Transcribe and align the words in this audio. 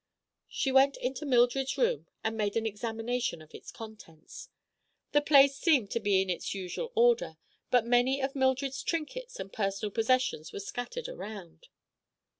She 0.49 0.71
went 0.71 0.97
into 0.97 1.27
Mildred's 1.27 1.77
room 1.77 2.07
and 2.23 2.35
made 2.35 2.57
an 2.57 2.65
examination 2.65 3.39
of 3.39 3.53
its 3.53 3.71
contents. 3.71 4.49
The 5.11 5.21
place 5.21 5.55
seemed 5.55 5.95
in 5.95 6.27
its 6.27 6.55
usual 6.55 6.91
order, 6.95 7.37
but 7.69 7.85
many 7.85 8.19
of 8.19 8.35
Mildred's 8.35 8.81
trinkets 8.81 9.39
and 9.39 9.53
personal 9.53 9.91
possessions 9.91 10.51
were 10.51 10.59
scattered 10.59 11.07
around. 11.07 11.67